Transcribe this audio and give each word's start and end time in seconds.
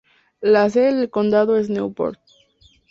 La 0.41 0.67
sede 0.67 0.95
del 0.95 1.11
condado 1.11 1.57
es 1.59 1.69
Newport. 1.69 2.19